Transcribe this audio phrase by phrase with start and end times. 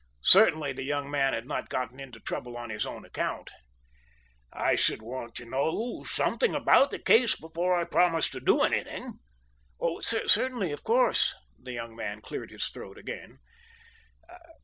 [0.23, 3.51] Certainly the young man had not gotten into trouble on his own account.
[4.51, 9.19] "I should want to know something about the case before I promised to do anything."
[10.01, 13.37] "Certainly of course" The young man cleared his throat again.